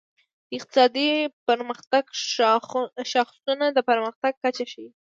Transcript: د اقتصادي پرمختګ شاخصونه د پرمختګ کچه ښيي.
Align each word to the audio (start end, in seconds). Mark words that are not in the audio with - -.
د 0.49 0.51
اقتصادي 0.57 1.09
پرمختګ 1.47 2.03
شاخصونه 3.11 3.65
د 3.71 3.77
پرمختګ 3.89 4.33
کچه 4.43 4.65
ښيي. 4.71 4.89